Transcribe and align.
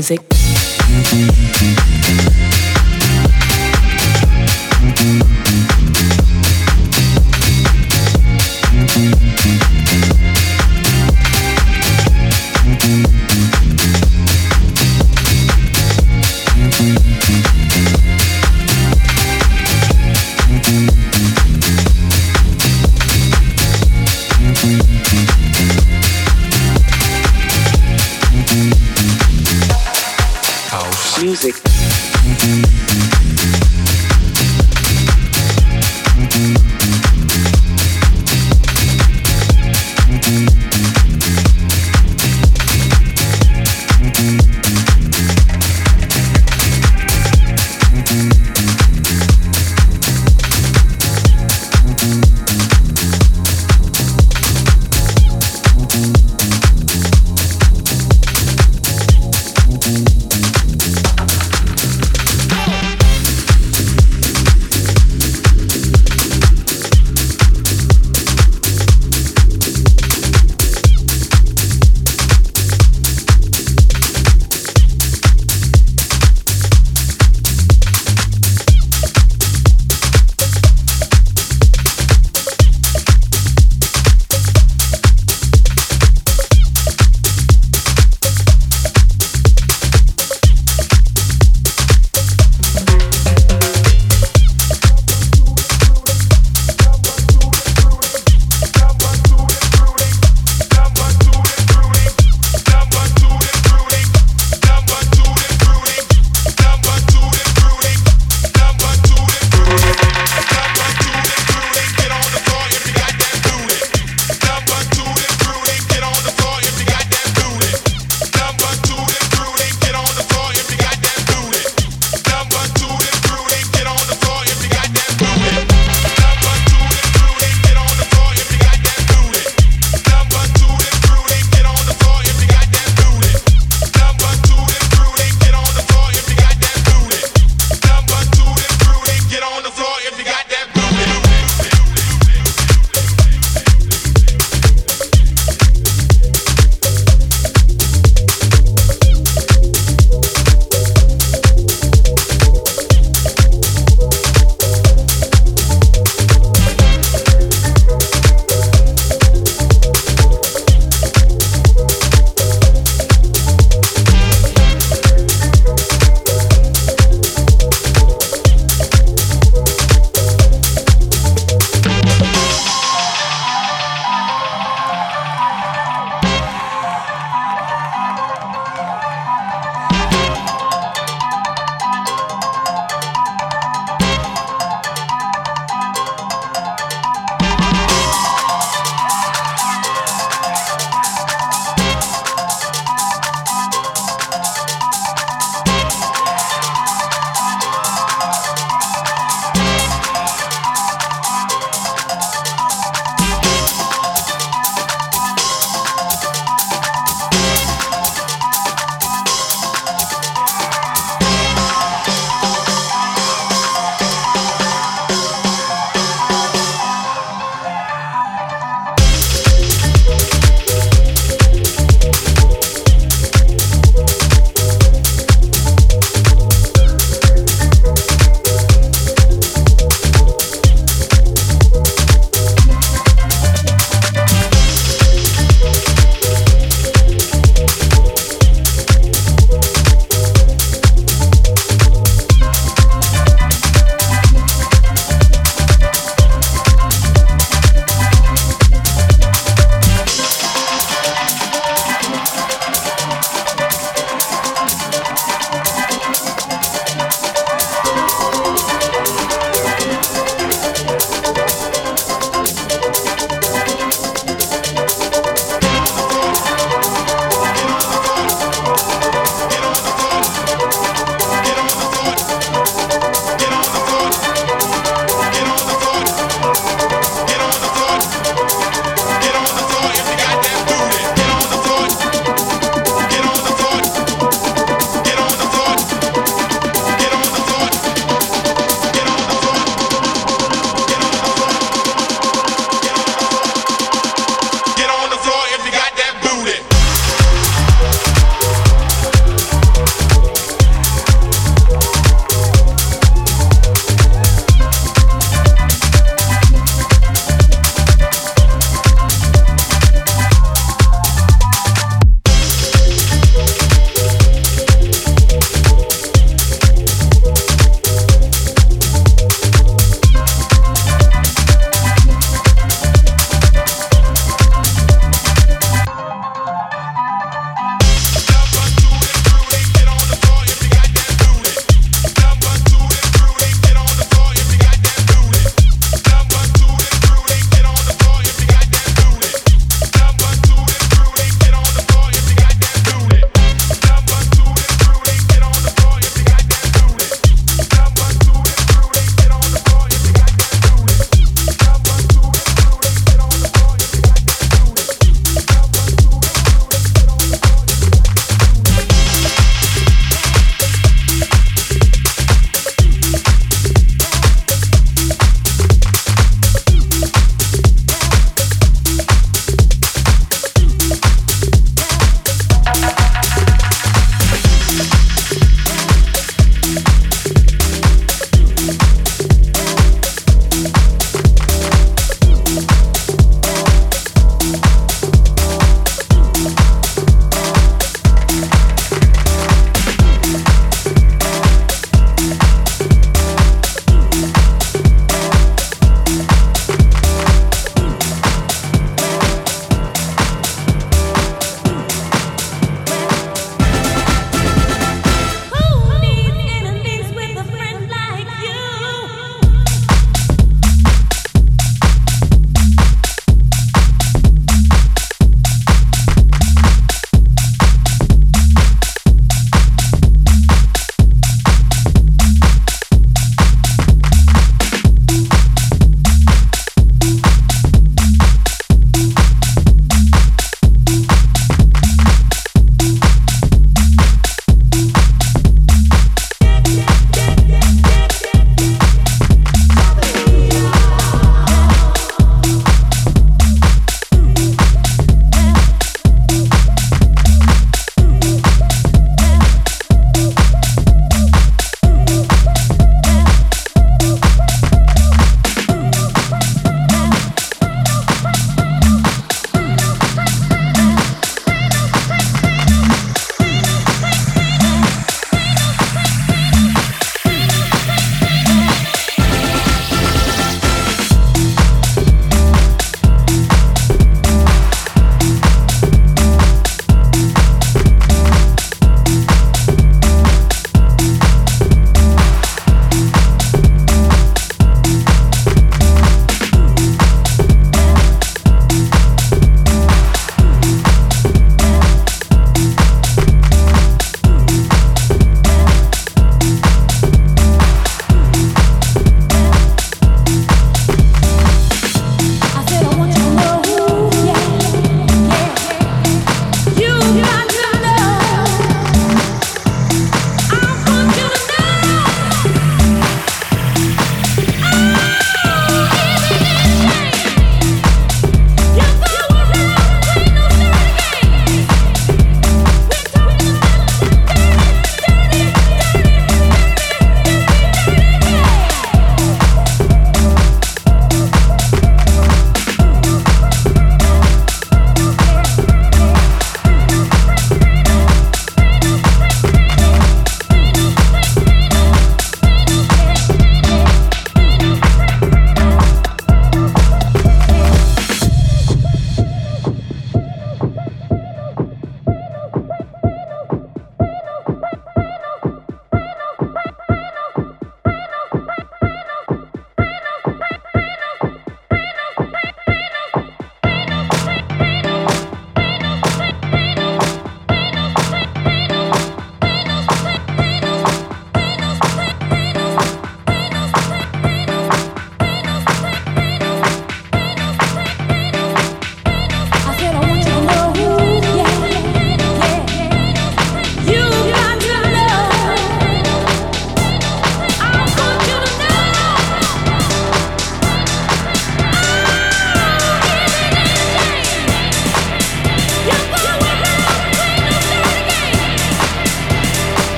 music. 0.00 0.29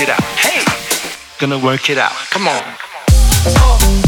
it 0.00 0.08
out. 0.08 0.22
Hey, 0.38 0.64
gonna 1.38 1.58
work 1.58 1.90
it 1.90 1.98
out. 1.98 2.12
Come 2.30 2.46
on. 2.46 2.62
Come 2.62 3.54
on. 3.54 3.58
Oh. 3.60 4.07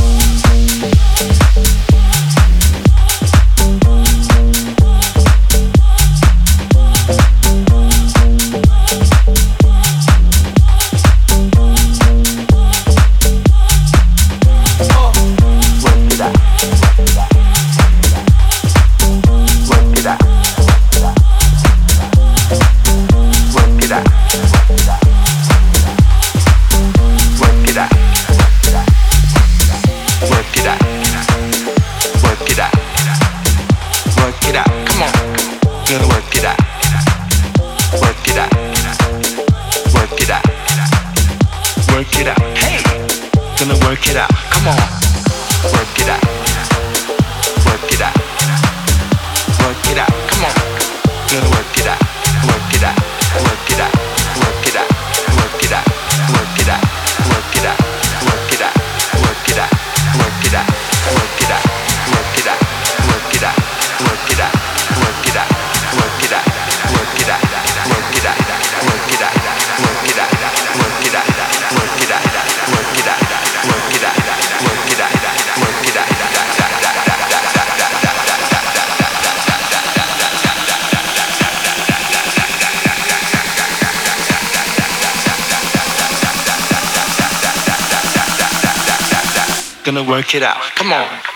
Check 90.30 90.42
it 90.42 90.46
out. 90.46 90.62
Come 90.76 90.92
on. 90.92 91.29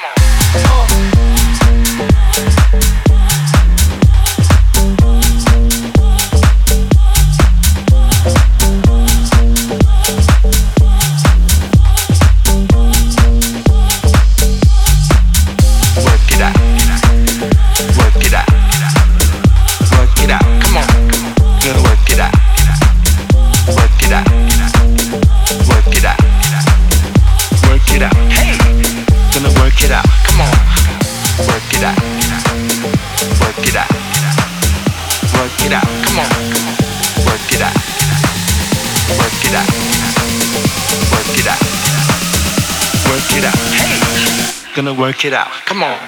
gonna 44.74 44.92
work 44.92 45.24
it 45.24 45.32
out. 45.32 45.50
Come 45.66 45.84
on. 45.84 45.98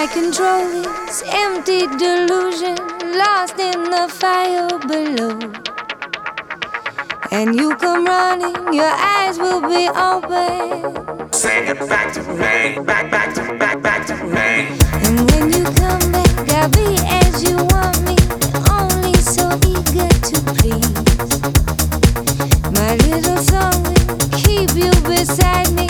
My 0.00 0.06
control 0.06 0.64
is 1.10 1.22
empty 1.26 1.86
delusion, 1.86 2.74
lost 3.18 3.58
in 3.58 3.84
the 3.84 4.08
fire 4.08 4.78
below. 4.88 5.38
And 7.30 7.54
you 7.54 7.76
come 7.76 8.06
running, 8.06 8.72
your 8.72 8.94
eyes 8.96 9.38
will 9.38 9.60
be 9.60 9.90
open. 9.90 11.32
Sing 11.34 11.66
it 11.66 11.78
back 11.86 12.14
to 12.14 12.22
me, 12.32 12.82
back, 12.82 13.10
back 13.10 13.34
to, 13.34 13.42
back, 13.58 13.82
back 13.82 14.06
to 14.06 14.16
me. 14.24 14.72
And 15.04 15.30
when 15.32 15.52
you 15.52 15.64
come 15.64 16.12
back, 16.12 16.48
I'll 16.48 16.70
be 16.70 16.96
as 17.20 17.44
you 17.44 17.56
want 17.56 18.00
me, 18.08 18.16
only 18.72 19.12
so 19.20 19.52
eager 19.68 20.08
to 20.30 20.36
please. 20.56 20.96
My 22.72 22.96
little 23.04 23.36
song 23.52 23.82
will 23.82 24.16
keep 24.32 24.70
you 24.74 24.92
beside 25.02 25.70
me, 25.74 25.88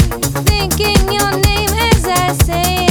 thinking 0.51 0.99
your 1.13 1.31
name 1.47 1.71
as 1.93 2.05
I 2.09 2.33
say. 2.45 2.90